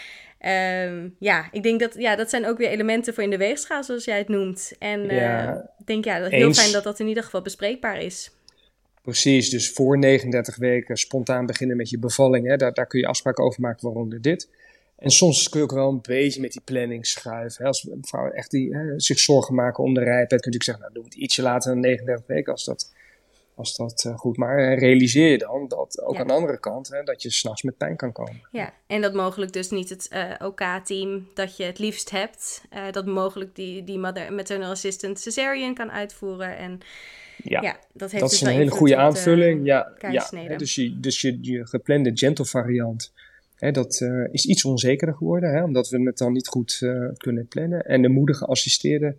[0.88, 3.84] um, ja, ik denk dat ja, dat zijn ook weer elementen voor in de weegschaal,
[3.84, 4.74] zoals jij het noemt.
[4.80, 8.32] En uh, ik denk ja, dat heel fijn dat dat in ieder geval bespreekbaar is.
[9.06, 12.48] Precies, dus voor 39 weken spontaan beginnen met je bevalling.
[12.48, 14.50] Hè, daar, daar kun je afspraken over maken, waaronder dit.
[14.98, 17.62] En soms kun je ook wel een beetje met die planning schuiven.
[17.62, 17.68] Hè.
[17.68, 20.96] Als vrouwen echt die, hè, zich zorgen maken om de rijpheid, kun je zeggen, nou,
[20.96, 22.94] doe het ietsje later dan 39 weken als dat,
[23.56, 24.38] als dat uh, goed.
[24.38, 27.78] Maar realiseer je dan dat ook aan de andere kant, hè, dat je s'nachts met
[27.78, 28.48] pijn kan komen.
[28.52, 32.92] Ja, en dat mogelijk dus niet het uh, OK-team dat je het liefst hebt, uh,
[32.92, 36.80] dat mogelijk die, die mother maternal assistant cesarean kan uitvoeren en...
[37.50, 39.66] Ja, ja dat, heeft dat dus is een hele goede aanvulling.
[39.66, 43.14] Ja, ja, dus je, dus je, je geplande gentle variant,
[43.56, 47.10] hè, dat uh, is iets onzekerder geworden, hè, omdat we het dan niet goed uh,
[47.18, 47.86] kunnen plannen.
[47.86, 49.16] En de moeder geassisteerde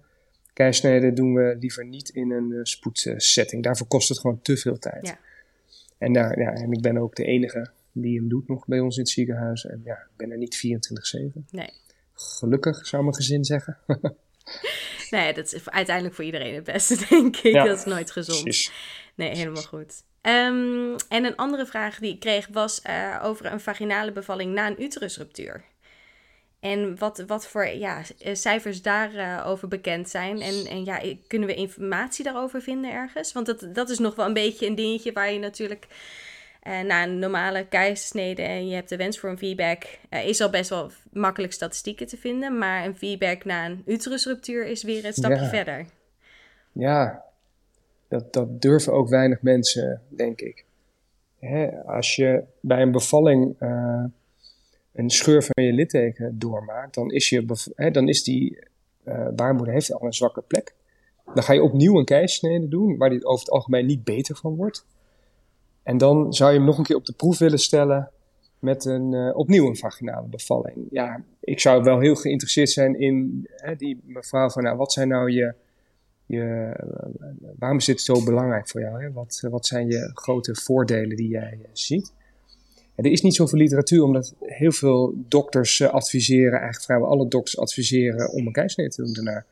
[0.53, 3.62] keisnede doen we liever niet in een uh, spoedsetting.
[3.62, 5.07] Daarvoor kost het gewoon te veel tijd.
[5.07, 5.19] Ja.
[5.99, 8.97] En, daar, ja, en ik ben ook de enige die hem doet nog bij ons
[8.97, 9.67] in het ziekenhuis.
[9.67, 11.41] En ja, ik ben er niet 24-7.
[11.51, 11.71] Nee.
[12.12, 13.79] Gelukkig, zou mijn gezin zeggen.
[15.11, 17.55] nee, dat is uiteindelijk voor iedereen het beste, denk ik.
[17.55, 18.42] dat is nooit gezond.
[18.42, 18.73] Precies.
[19.14, 20.03] Nee, helemaal goed.
[20.23, 24.66] Um, en een andere vraag die ik kreeg was uh, over een vaginale bevalling na
[24.66, 25.64] een uterusruptuur.
[26.61, 30.40] En wat, wat voor ja, eh, cijfers daarover uh, over bekend zijn.
[30.40, 33.33] En, en ja, kunnen we informatie daarover vinden ergens?
[33.33, 35.87] Want dat, dat is nog wel een beetje een dingetje waar je natuurlijk
[36.67, 40.41] uh, na een normale keizersnede en je hebt de wens voor een feedback, uh, is
[40.41, 42.59] al best wel makkelijk statistieken te vinden.
[42.59, 45.87] Maar een feedback na een uterusruptuur is weer een stapje verder.
[46.73, 47.25] Ja,
[48.09, 50.65] dat, dat durven ook weinig mensen, denk ik.
[51.39, 54.05] Hè, als je bij een bevalling uh,
[54.93, 58.59] een scheur van je litteken doormaakt, dan is, je hè, dan is die
[59.35, 60.75] baarmoeder heeft al een zwakke plek.
[61.35, 64.57] Dan ga je opnieuw een keizersnede doen, waar die over het algemeen niet beter van
[64.57, 64.87] wordt.
[65.87, 68.11] En dan zou je hem nog een keer op de proef willen stellen
[68.59, 70.77] met een, uh, opnieuw een vaginale bevalling.
[70.90, 75.09] Ja, ik zou wel heel geïnteresseerd zijn in hè, die mevrouw van, nou, wat zijn
[75.09, 75.55] nou je,
[76.27, 76.72] je
[77.59, 79.03] waarom is dit zo belangrijk voor jou?
[79.03, 79.12] Hè?
[79.12, 82.12] Wat, wat zijn je grote voordelen die jij uh, ziet?
[82.94, 88.33] er is niet zoveel literatuur, omdat heel veel dokters adviseren, eigenlijk vrijwel alle dokters adviseren
[88.33, 89.44] om een keizersnede te doen daarna.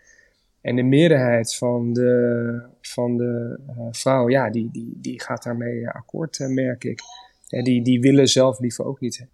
[0.64, 5.88] En de meerderheid van de, van de uh, vrouwen, ja, die, die, die gaat daarmee
[5.88, 7.00] akkoord, uh, merk ik.
[7.48, 9.27] En die, die willen zelf liever ook niet.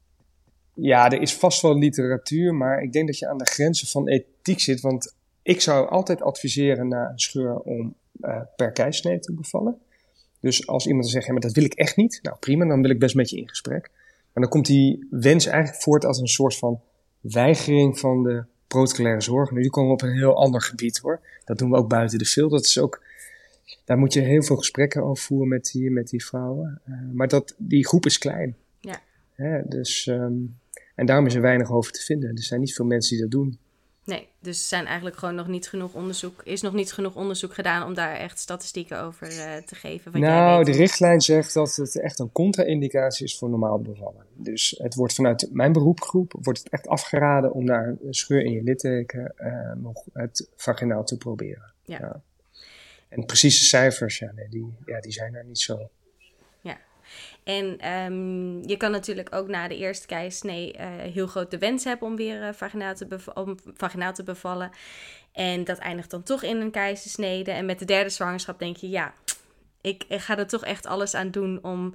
[0.75, 4.09] Ja, er is vast wel literatuur, maar ik denk dat je aan de grenzen van
[4.09, 4.81] ethiek zit.
[4.81, 7.95] Want ik zou altijd adviseren na een scheur om
[8.57, 9.79] per keisnede te bevallen.
[10.41, 12.19] Dus als iemand zegt, ja, maar dat wil ik echt niet.
[12.23, 13.91] Nou prima, dan wil ik best met je in gesprek.
[14.33, 16.81] Maar dan komt die wens eigenlijk voort als een soort van
[17.21, 19.51] weigering van de protocolaire zorg.
[19.51, 21.21] Nu komen we op een heel ander gebied hoor.
[21.45, 22.51] Dat doen we ook buiten de film.
[22.51, 23.03] Dat is ook,
[23.85, 26.81] daar moet je heel veel gesprekken over voeren met die, met die vrouwen.
[26.89, 28.57] Uh, maar dat, die groep is klein.
[28.81, 29.01] Ja.
[29.35, 30.57] Hè, dus, um,
[30.95, 32.37] en daarom is er weinig over te vinden.
[32.37, 33.59] Er zijn niet veel mensen die dat doen.
[34.11, 37.55] Nee, dus er zijn eigenlijk gewoon nog niet genoeg onderzoek, is nog niet genoeg onderzoek
[37.55, 40.13] gedaan om daar echt statistieken over uh, te geven.
[40.13, 44.25] Wat nou, de richtlijn zegt dat het echt een contra-indicatie is voor normaal bevallen.
[44.35, 48.53] Dus het wordt vanuit mijn beroepgroep wordt het echt afgeraden om naar een scheur in
[48.53, 51.73] je litteken uh, nog het vaginaal te proberen.
[51.85, 51.99] Ja.
[51.99, 52.23] ja.
[53.09, 55.91] En precieze cijfers, ja, nee, die, ja, die zijn er niet zo.
[57.45, 61.85] En um, je kan natuurlijk ook na de eerste keisnee uh, heel groot de wens
[61.85, 64.71] hebben om weer uh, vaginaal, te om vaginaal te bevallen.
[65.33, 67.51] En dat eindigt dan toch in een keizersnede.
[67.51, 69.15] En met de derde zwangerschap denk je, ja,
[69.81, 71.95] ik, ik ga er toch echt alles aan doen om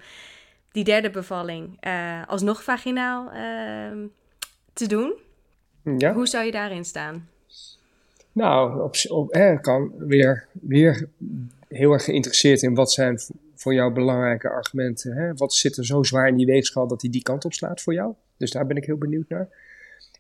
[0.72, 4.06] die derde bevalling uh, alsnog vaginaal ehm,
[4.74, 5.14] te doen.
[5.98, 6.14] Ja.
[6.14, 7.30] Hoe zou je daarin staan?
[8.32, 11.10] Nou, op, op, kan weer, weer
[11.68, 13.20] heel erg geïnteresseerd in wat zijn
[13.56, 15.16] voor jou belangrijke argumenten.
[15.16, 15.34] Hè?
[15.34, 17.94] Wat zit er zo zwaar in die weegschaal dat hij die kant op slaat voor
[17.94, 18.14] jou?
[18.38, 19.50] Dus daar ben ik heel benieuwd naar.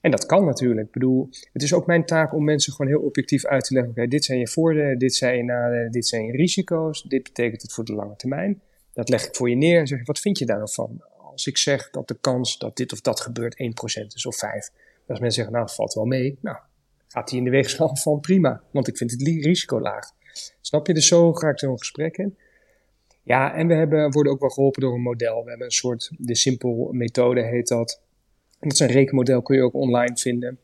[0.01, 0.87] En dat kan natuurlijk.
[0.87, 3.91] Ik bedoel, het is ook mijn taak om mensen gewoon heel objectief uit te leggen.
[3.91, 7.03] Oké, dit zijn je voordelen, dit zijn je nadelen, dit zijn je risico's.
[7.03, 8.61] Dit betekent het voor de lange termijn.
[8.93, 10.89] Dat leg ik voor je neer en zeg wat vind je daar nou?
[11.31, 14.39] Als ik zeg dat de kans dat dit of dat gebeurt 1% is of 5%.
[15.07, 16.37] Als mensen zeggen, nou, valt wel mee.
[16.41, 16.57] Nou,
[17.07, 18.61] gaat die in de weegschaal van prima.
[18.71, 20.11] Want ik vind het risico laag.
[20.61, 20.93] Snap je?
[20.93, 22.37] Dus zo ga ik zo'n gesprek in.
[23.25, 25.43] Ja, en we hebben, worden ook wel geholpen door een model.
[25.43, 28.01] We hebben een soort, de simpel methode heet dat.
[28.59, 30.59] En dat is een rekenmodel, kun je ook online vinden.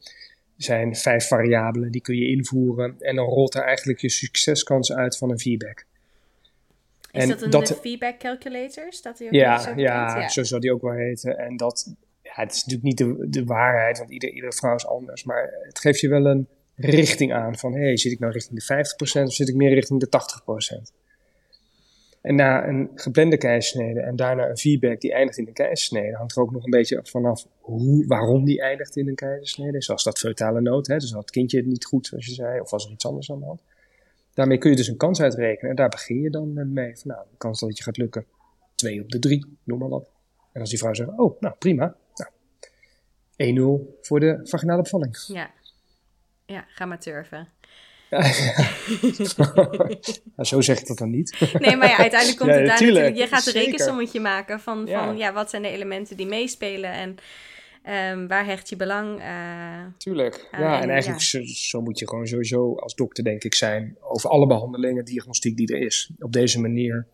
[0.58, 2.96] Er zijn vijf variabelen, die kun je invoeren.
[3.00, 5.86] En dan rolt er eigenlijk je succeskans uit van een feedback.
[7.12, 8.94] Is dat een feedback calculator?
[8.94, 11.38] Staat die ook ja, zo ja, ja, zo zou die ook wel heten.
[11.38, 11.94] En dat,
[12.24, 15.24] ja, het is natuurlijk niet de, de waarheid, want ieder, iedere vrouw is anders.
[15.24, 18.64] Maar het geeft je wel een richting aan van, hé, hey, zit ik nou richting
[18.64, 18.86] de
[19.22, 20.10] 50% of zit ik meer richting de
[20.90, 21.00] 80%?
[22.22, 26.36] En na een geplande keizersnede en daarna een feedback die eindigt in een keizersnede, hangt
[26.36, 29.82] er ook nog een beetje vanaf hoe, waarom die eindigt in een keizersnede.
[29.82, 32.60] Zoals dat feutale nood, hè, dus had het kindje het niet goed, zoals je zei,
[32.60, 33.62] of was er iets anders aan de hand.
[34.34, 36.98] Daarmee kun je dus een kans uitrekenen en daar begin je dan mee.
[36.98, 38.26] Van, nou, de kans dat het je gaat lukken,
[38.76, 40.10] 2 op de 3, noem maar wat.
[40.52, 41.96] En als die vrouw zegt, oh, nou prima,
[43.36, 45.18] nou, 1-0 voor de vaginale bevalling.
[45.28, 45.52] Ja.
[46.46, 47.48] ja, ga maar turven.
[50.36, 51.40] Nou, zo zeg ik dat dan niet.
[51.60, 53.16] nee, maar ja, uiteindelijk komt het daar natuurlijk...
[53.16, 55.34] Je gaat een rekensommetje maken van, van ja.
[55.34, 57.16] wat zijn de elementen die meespelen en
[58.20, 60.82] um, waar hecht je belang uh, Tuurlijk, ja.
[60.82, 64.48] En, eigenlijk Zo, zo, moet je gewoon sowieso als dokter denk ik zijn over alle
[64.48, 66.12] behandelingen, diagnostiek die er is.
[66.20, 67.08] Op deze manier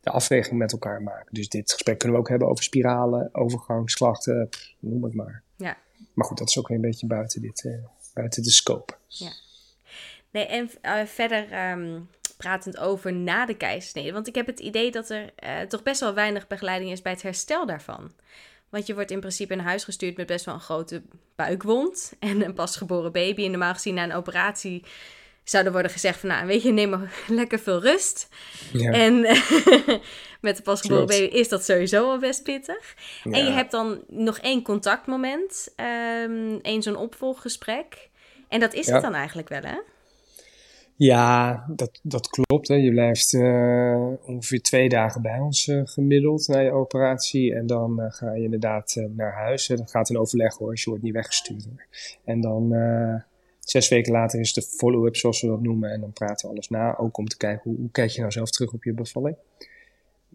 [0.00, 1.34] de afweging met elkaar maken.
[1.34, 4.48] Dus dit gesprek kunnen we ook hebben over spiralen, overgangsklachten,
[4.80, 5.42] noem het maar.
[5.56, 5.78] Ja.
[6.14, 8.94] Maar goed, dat is ook weer een beetje buiten, dit, uh, buiten de scope.
[9.06, 9.30] Ja.
[10.30, 14.12] Nee, en uh, verder um, pratend over na de keizersnede.
[14.12, 17.12] Want ik heb het idee dat er uh, toch best wel weinig begeleiding is bij
[17.12, 18.12] het herstel daarvan.
[18.68, 21.02] Want je wordt in principe in huis gestuurd met best wel een grote
[21.36, 23.44] buikwond en een pasgeboren baby.
[23.44, 24.84] En normaal gezien na een operatie
[25.44, 28.28] zou er worden gezegd van, nou weet je, neem maar lekker veel rust.
[28.72, 28.92] Ja.
[28.92, 29.20] En
[30.40, 32.94] met de pasgeboren baby is dat sowieso al best pittig.
[33.24, 35.74] En je hebt dan nog één contactmoment,
[36.24, 38.08] um, één zo'n opvolggesprek.
[38.48, 39.78] En dat is het dan eigenlijk wel, hè?
[40.98, 42.68] Ja, dat, dat klopt.
[42.68, 42.74] Hè.
[42.74, 47.54] Je blijft uh, ongeveer twee dagen bij ons uh, gemiddeld na je operatie.
[47.54, 49.66] En dan uh, ga je inderdaad naar huis.
[49.66, 51.64] Dat gaat een overleg hoor, je wordt niet weggestuurd.
[51.64, 51.86] Hoor.
[52.24, 52.74] En dan
[53.60, 55.90] zes weken later is de follow-up, zoals we dat noemen.
[55.90, 56.96] En dan praten we alles na.
[56.96, 59.36] Ook om te kijken hoe, hoe kijk je nou zelf terug op je bevalling.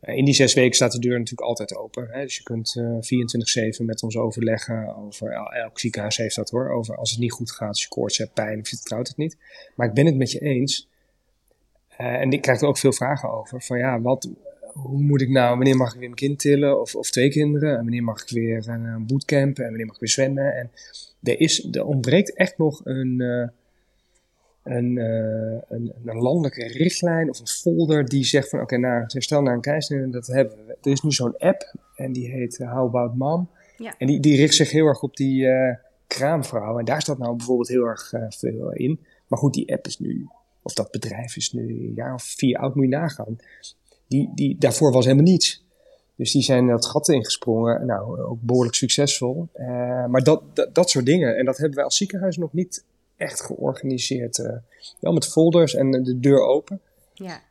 [0.04, 2.08] Eh, in die zes weken staat de deur natuurlijk altijd open.
[2.12, 2.22] Hè?
[2.22, 6.98] Dus je kunt uh, 24-7 met ons overleggen over, elk ziekenhuis heeft dat hoor, over
[6.98, 9.38] als het niet goed gaat, als je koorts hebt, pijn of je vertrouwt het niet.
[9.76, 10.90] Maar ik ben het met je eens.
[12.00, 13.62] Uh, en ik krijg er ook veel vragen over.
[13.62, 14.30] Van ja, wat,
[14.74, 17.70] hoe moet ik nou, wanneer mag ik weer mijn kind tillen of, of twee kinderen?
[17.70, 20.56] En wanneer mag ik weer een bootcamp en wanneer mag ik weer zwemmen?
[20.56, 20.72] En
[21.24, 23.52] er, is, er ontbreekt echt nog een...
[24.64, 29.04] een, uh, een, een, landelijke richtlijn of een folder die zegt van oké, okay, nou,
[29.08, 30.78] herstel naar een keizer, dat hebben we.
[30.82, 33.50] Er is nu zo'n app en die heet uh, How About Mom.
[33.78, 33.96] Ja.
[33.98, 35.76] En die, die richt zich heel erg op die uh,
[36.08, 36.80] kraamvrouw.
[36.80, 39.00] En daar staat nou bijvoorbeeld heel erg veel in.
[39.28, 40.28] Maar goed, die app is nu,
[40.62, 43.38] of dat bedrijf is nu een jaar of vier oud, moet je nagaan.
[44.08, 45.66] Die, die, daarvoor was helemaal niets.
[46.16, 47.86] Dus die zijn dat gat ingesprongen.
[47.86, 49.50] Nou, ook behoorlijk succesvol.
[50.08, 51.38] maar dat, dat, dat soort dingen.
[51.38, 52.84] En dat hebben wij als ziekenhuis nog niet
[53.24, 54.38] echt georganiseerd.
[54.38, 54.52] Uh,
[55.00, 56.82] wel met folders en de deur open.
[57.14, 57.42] Ja.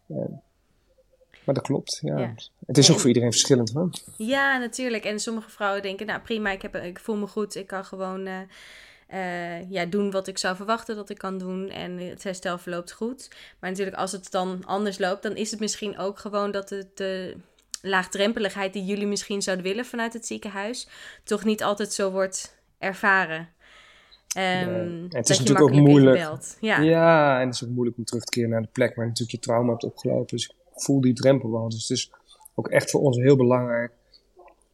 [1.44, 2.34] maar dat klopt, ja.
[2.66, 3.90] Het is ook voor iedereen verschillend, hoor.
[4.16, 5.04] Ja, natuurlijk.
[5.04, 7.54] En sommige vrouwen denken, nou prima, ik, heb, ik voel me goed.
[7.54, 8.38] Ik kan gewoon uh,
[9.14, 11.70] uh, ja, doen wat ik zou verwachten dat ik kan doen.
[11.70, 13.30] En het herstel verloopt goed.
[13.60, 16.96] Maar natuurlijk, als het dan anders loopt, dan is het misschien ook gewoon dat het
[16.96, 17.36] de
[17.82, 20.88] laagdrempeligheid die jullie misschien zouden willen vanuit het ziekenhuis,
[21.24, 23.48] toch niet altijd zo wordt ervaren.
[24.38, 26.16] Um, het is natuurlijk ook moeilijk.
[26.60, 26.80] Ja.
[26.80, 29.30] ja, en het is ook moeilijk om terug te keren naar de plek waar natuurlijk
[29.30, 30.26] je trauma hebt opgelopen.
[30.26, 31.68] Dus ik voel die drempel wel.
[31.68, 32.12] Dus het is
[32.54, 33.92] ook echt voor ons heel belangrijk.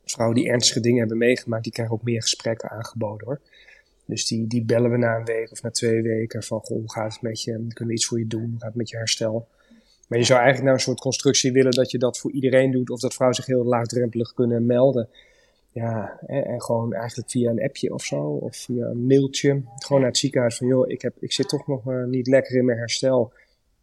[0.05, 3.41] Vrouwen die ernstige dingen hebben meegemaakt, die krijgen ook meer gesprekken aangeboden hoor.
[4.05, 6.93] Dus die, die bellen we na een week of na twee weken van, goh, hoe
[6.93, 7.53] gaat het met je?
[7.53, 8.51] Kunnen we iets voor je doen?
[8.51, 9.49] Hoe gaat het met je herstel?
[10.09, 12.91] Maar je zou eigenlijk nou een soort constructie willen dat je dat voor iedereen doet.
[12.91, 15.09] Of dat vrouwen zich heel laagdrempelig kunnen melden
[15.71, 20.11] ja, en gewoon eigenlijk via een appje of zo, of via een mailtje, gewoon naar
[20.11, 22.79] het ziekenhuis van, joh, ik, heb, ik zit toch nog uh, niet lekker in mijn
[22.79, 23.33] herstel.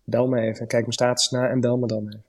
[0.04, 2.24] Bel me even, kijk mijn status na en bel me dan even.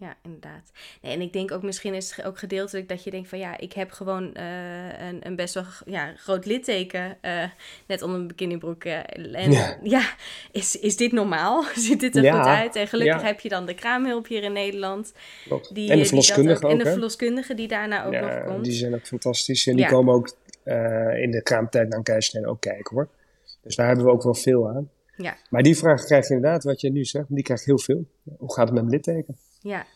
[0.00, 0.70] Ja, inderdaad.
[1.02, 3.58] Nee, en ik denk ook misschien is het ook gedeeltelijk dat je denkt van ja,
[3.58, 7.44] ik heb gewoon uh, een, een, best wel ja, groot litteken uh,
[7.86, 8.84] net onder mijn bikinibroek.
[8.84, 8.96] Uh,
[9.32, 9.78] en ja.
[9.82, 10.14] ja,
[10.52, 11.62] is, is dit normaal?
[11.74, 12.36] Ziet dit er ja.
[12.36, 12.76] goed uit?
[12.76, 15.12] En gelukkig heb je dan de kraamhulp hier in Nederland.
[15.72, 16.72] Die, en de verloskundige ook.
[16.72, 18.64] En de verloskundige die daarna ook nog komt.
[18.64, 19.66] Die zijn ook fantastisch.
[19.66, 20.36] En die komen ook
[21.16, 23.08] in de kraamtijd naar keisnede ook kijken hoor.
[23.62, 24.90] Dus daar hebben we ook wel veel aan.
[25.16, 25.36] Ja.
[25.50, 28.04] Maar die vraag krijg je inderdaad, wat je nu zegt, die krijg je heel veel.
[28.38, 29.36] Hoe gaat het met mijn litteken?
[29.60, 29.86] Ja.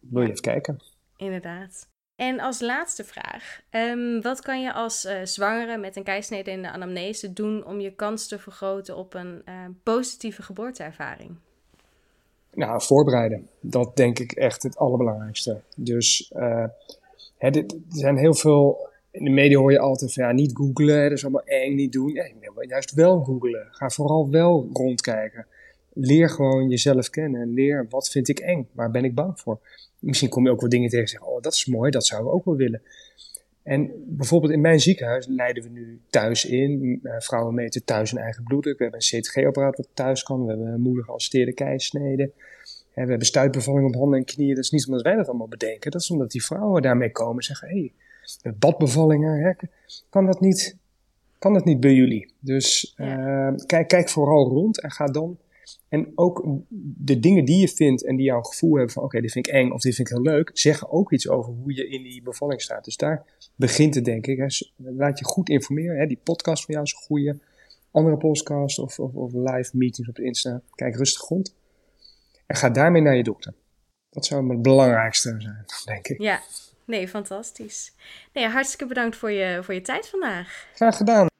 [0.00, 0.80] Wil je even kijken?
[1.16, 1.90] Inderdaad.
[2.16, 3.60] En als laatste vraag.
[3.70, 7.80] Um, wat kan je als uh, zwangere met een keisnede in de anamnese doen om
[7.80, 11.36] je kans te vergroten op een uh, positieve geboorteervaring?
[12.54, 13.48] Nou, voorbereiden.
[13.60, 15.60] Dat denk ik echt het allerbelangrijkste.
[15.76, 16.64] Dus uh,
[17.36, 18.90] hè, dit, er zijn heel veel.
[19.10, 21.92] In de media hoor je altijd van ja, niet googlen, dat is allemaal eng, niet
[21.92, 22.12] doen.
[22.12, 23.68] Nee, juist wel googlen.
[23.70, 25.46] Ga vooral wel rondkijken
[25.94, 27.54] leer gewoon jezelf kennen.
[27.54, 29.60] Leer wat vind ik eng, waar ben ik bang voor.
[29.98, 32.30] Misschien kom je ook wel dingen tegen en zeggen, oh dat is mooi, dat zouden
[32.30, 32.82] we ook wel willen.
[33.62, 37.00] En bijvoorbeeld in mijn ziekenhuis leiden we nu thuis in.
[37.02, 38.78] Uh, vrouwen meten thuis een eigen bloeddruk.
[38.78, 40.42] We hebben een CTG-apparaat wat thuis kan.
[40.42, 42.30] We hebben een moeder geassisteerde keisnede.
[42.94, 44.54] we hebben stuitbevalling op handen en knieën.
[44.54, 45.90] Dat is niet omdat wij dat allemaal bedenken.
[45.90, 47.92] Dat is omdat die vrouwen daarmee komen en zeggen: hé,
[48.42, 49.52] hey, badbevallingen, hè,
[50.10, 50.76] kan, dat niet,
[51.38, 52.32] kan dat niet bij jullie?
[52.38, 55.38] Dus uh, kijk, kijk vooral rond en ga dan
[55.88, 56.46] en ook
[56.96, 59.52] de dingen die je vindt en die jouw gevoel hebben van oké, dit vind ik
[59.52, 62.22] eng of dit vind ik heel leuk, zeggen ook iets over hoe je in die
[62.22, 62.84] bevalling staat.
[62.84, 63.24] Dus daar
[63.56, 64.38] begint het denk ik.
[64.38, 64.46] Hè.
[64.76, 65.98] Laat je goed informeren.
[65.98, 66.06] Hè.
[66.06, 67.38] Die podcast van jou is een goede.
[67.90, 70.62] Andere podcast of, of, of live meetings op de Insta.
[70.74, 71.54] Kijk rustig rond.
[72.46, 73.54] En ga daarmee naar je dokter.
[74.10, 76.20] Dat zou het belangrijkste zijn, denk ik.
[76.20, 76.40] Ja,
[76.84, 77.92] nee, fantastisch.
[78.32, 80.68] Nee, hartstikke bedankt voor je, voor je tijd vandaag.
[80.74, 81.30] Graag gedaan.